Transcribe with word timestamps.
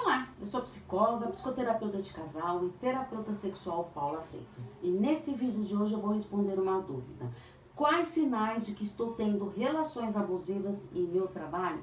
Olá, 0.00 0.28
eu 0.40 0.46
sou 0.46 0.62
psicóloga, 0.62 1.26
psicoterapeuta 1.26 2.00
de 2.00 2.12
casal 2.12 2.64
e 2.64 2.70
terapeuta 2.70 3.34
sexual 3.34 3.90
Paula 3.92 4.20
Freitas. 4.20 4.78
E 4.80 4.92
nesse 4.92 5.34
vídeo 5.34 5.64
de 5.64 5.74
hoje 5.74 5.92
eu 5.92 6.00
vou 6.00 6.12
responder 6.12 6.56
uma 6.56 6.80
dúvida. 6.80 7.28
Quais 7.74 8.06
sinais 8.06 8.64
de 8.64 8.76
que 8.76 8.84
estou 8.84 9.14
tendo 9.14 9.48
relações 9.48 10.16
abusivas 10.16 10.88
em 10.94 11.02
meu 11.02 11.26
trabalho? 11.26 11.82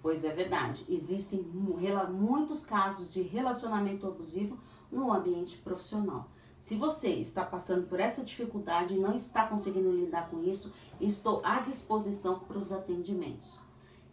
Pois 0.00 0.24
é 0.24 0.32
verdade, 0.32 0.86
existem 0.88 1.42
muitos 1.42 2.64
casos 2.64 3.12
de 3.12 3.20
relacionamento 3.20 4.06
abusivo 4.06 4.58
no 4.90 5.12
ambiente 5.12 5.58
profissional. 5.58 6.30
Se 6.58 6.74
você 6.76 7.10
está 7.10 7.44
passando 7.44 7.86
por 7.86 8.00
essa 8.00 8.24
dificuldade 8.24 8.94
e 8.94 8.98
não 8.98 9.14
está 9.14 9.46
conseguindo 9.46 9.92
lidar 9.92 10.30
com 10.30 10.42
isso, 10.42 10.72
estou 10.98 11.44
à 11.44 11.60
disposição 11.60 12.38
para 12.38 12.56
os 12.56 12.72
atendimentos. 12.72 13.62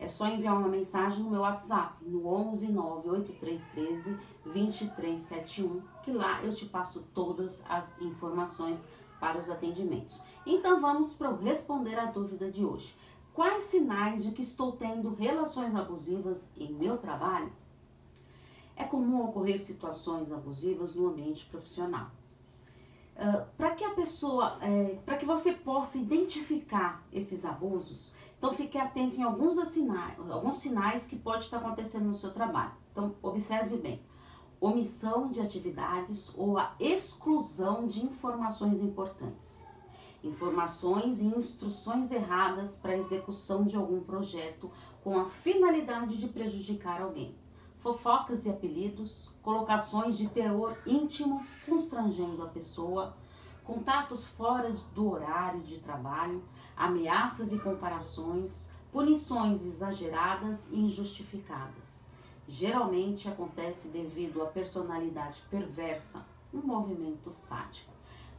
É 0.01 0.07
só 0.07 0.27
enviar 0.27 0.57
uma 0.57 0.67
mensagem 0.67 1.23
no 1.23 1.29
meu 1.29 1.41
WhatsApp, 1.41 2.03
no 2.03 2.25
11 2.25 2.71
98313 2.71 4.17
2371, 4.43 5.79
que 6.01 6.11
lá 6.11 6.43
eu 6.43 6.51
te 6.51 6.65
passo 6.65 7.03
todas 7.13 7.63
as 7.69 8.01
informações 8.01 8.83
para 9.19 9.37
os 9.37 9.47
atendimentos. 9.47 10.19
Então 10.43 10.81
vamos 10.81 11.13
para 11.13 11.31
responder 11.35 11.99
a 11.99 12.05
dúvida 12.05 12.49
de 12.49 12.65
hoje. 12.65 12.97
Quais 13.31 13.65
sinais 13.65 14.23
de 14.23 14.31
que 14.31 14.41
estou 14.41 14.71
tendo 14.71 15.13
relações 15.13 15.75
abusivas 15.75 16.49
em 16.57 16.73
meu 16.73 16.97
trabalho? 16.97 17.53
É 18.75 18.83
comum 18.83 19.23
ocorrer 19.23 19.61
situações 19.61 20.31
abusivas 20.31 20.95
no 20.95 21.09
ambiente 21.09 21.45
profissional. 21.45 22.09
Uh, 23.15 23.45
para 23.55 23.71
que 23.71 23.83
a 23.83 23.91
pessoa, 23.91 24.57
é, 24.61 24.97
para 25.05 25.17
que 25.17 25.25
você 25.25 25.53
possa 25.53 25.97
identificar 25.97 27.05
esses 27.11 27.45
abusos, 27.45 28.15
então 28.37 28.51
fique 28.51 28.77
atento 28.77 29.17
em 29.17 29.21
alguns 29.21 29.55
sinais, 29.67 30.17
alguns 30.31 30.55
sinais 30.55 31.05
que 31.05 31.15
pode 31.15 31.43
estar 31.43 31.57
acontecendo 31.57 32.05
no 32.05 32.15
seu 32.15 32.31
trabalho. 32.31 32.71
Então 32.91 33.15
observe 33.21 33.77
bem: 33.77 34.01
omissão 34.59 35.29
de 35.29 35.39
atividades 35.39 36.31
ou 36.35 36.57
a 36.57 36.73
exclusão 36.79 37.85
de 37.85 38.03
informações 38.03 38.79
importantes, 38.79 39.67
informações 40.23 41.21
e 41.21 41.25
instruções 41.25 42.11
erradas 42.11 42.77
para 42.77 42.93
a 42.93 42.97
execução 42.97 43.63
de 43.63 43.75
algum 43.75 44.01
projeto 44.01 44.71
com 45.03 45.19
a 45.19 45.25
finalidade 45.25 46.17
de 46.17 46.27
prejudicar 46.27 47.01
alguém 47.01 47.35
fofocas 47.81 48.45
e 48.45 48.49
apelidos, 48.49 49.29
colocações 49.41 50.17
de 50.17 50.27
teor 50.27 50.77
íntimo 50.85 51.45
constrangendo 51.65 52.43
a 52.43 52.47
pessoa, 52.47 53.17
contatos 53.63 54.27
fora 54.27 54.71
do 54.93 55.11
horário 55.11 55.61
de 55.61 55.79
trabalho, 55.79 56.43
ameaças 56.75 57.51
e 57.51 57.59
comparações, 57.59 58.71
punições 58.91 59.65
exageradas 59.65 60.69
e 60.71 60.79
injustificadas. 60.79 62.09
Geralmente 62.47 63.27
acontece 63.27 63.87
devido 63.87 64.41
à 64.41 64.45
personalidade 64.47 65.41
perversa, 65.49 66.25
um 66.53 66.59
movimento 66.59 67.31
sádico. 67.31 67.91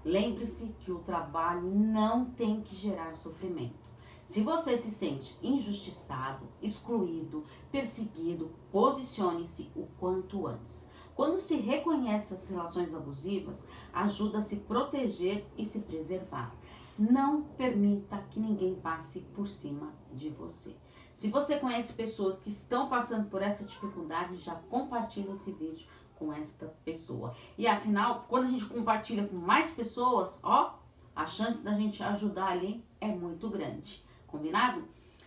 Lembre-se 0.05 0.69
que 0.81 0.93
o 0.93 0.99
trabalho 0.99 1.63
não 1.63 2.27
tem 2.27 2.61
que 2.61 2.75
gerar 2.75 3.17
sofrimento. 3.17 3.92
Se 4.27 4.41
você 4.43 4.77
se 4.77 4.91
sente 4.91 5.37
injustiçado, 5.43 6.49
excluído, 6.63 7.45
perseguido, 7.71 8.51
posicione-se 8.71 9.71
o 9.77 9.87
quanto 9.99 10.47
antes. 10.47 10.89
Quando 11.15 11.39
se 11.39 11.57
reconhece 11.57 12.33
as 12.33 12.49
relações 12.49 12.95
abusivas, 12.95 13.69
ajuda 13.93 14.39
a 14.39 14.43
se 14.43 14.57
proteger 14.57 15.47
e 15.59 15.67
se 15.67 15.81
preservar. 15.81 16.55
Não 16.99 17.43
permita 17.43 18.25
que 18.31 18.41
ninguém 18.41 18.75
passe 18.75 19.21
por 19.35 19.47
cima 19.47 19.93
de 20.13 20.31
você. 20.31 20.75
Se 21.15 21.29
você 21.29 21.59
conhece 21.59 21.93
pessoas 21.93 22.41
que 22.41 22.49
estão 22.49 22.89
passando 22.89 23.29
por 23.29 23.43
essa 23.43 23.65
dificuldade, 23.65 24.37
já 24.37 24.55
compartilhe 24.55 25.31
esse 25.31 25.53
vídeo 25.53 25.87
com 26.19 26.33
esta 26.33 26.67
pessoa. 26.85 27.35
E 27.59 27.67
afinal, 27.67 28.25
quando 28.29 28.47
a 28.47 28.51
gente 28.51 28.65
compartilha 28.65 29.27
com 29.27 29.37
mais 29.37 29.71
pessoas, 29.71 30.39
ó, 30.43 30.79
a 31.15 31.27
chance 31.27 31.63
da 31.63 31.75
gente 31.75 32.03
ajudar 32.03 32.47
ali 32.47 32.83
é 33.01 33.09
muito 33.09 33.51
grande. 33.51 34.03
Combinado? 34.33 34.83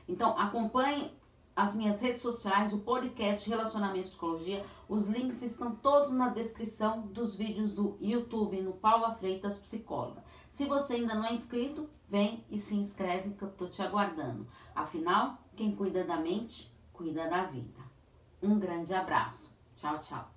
Então, 0.09 0.37
acompanhe 0.37 1.15
as 1.55 1.73
minhas 1.75 2.01
redes 2.01 2.21
sociais, 2.21 2.73
o 2.73 2.79
podcast 2.79 3.47
Relacionamento 3.47 4.07
e 4.07 4.09
Psicologia. 4.09 4.65
Os 4.89 5.07
links 5.07 5.41
estão 5.43 5.73
todos 5.75 6.11
na 6.11 6.29
descrição 6.29 7.01
dos 7.01 7.35
vídeos 7.35 7.71
do 7.71 7.95
YouTube, 8.01 8.59
no 8.61 8.73
Paula 8.73 9.13
Freitas 9.13 9.59
Psicóloga. 9.59 10.23
Se 10.49 10.65
você 10.65 10.95
ainda 10.95 11.13
não 11.13 11.25
é 11.25 11.33
inscrito, 11.33 11.87
vem 12.09 12.43
e 12.49 12.57
se 12.57 12.75
inscreve 12.75 13.35
que 13.35 13.43
eu 13.43 13.51
tô 13.51 13.67
te 13.67 13.81
aguardando. 13.81 14.47
Afinal, 14.73 15.37
quem 15.55 15.75
cuida 15.75 16.03
da 16.03 16.17
mente, 16.17 16.69
cuida 16.91 17.29
da 17.29 17.43
vida. 17.43 17.79
Um 18.41 18.59
grande 18.59 18.93
abraço. 18.93 19.55
Tchau, 19.75 19.99
tchau. 19.99 20.34